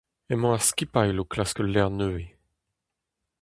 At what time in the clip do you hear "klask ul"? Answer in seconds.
1.31-1.69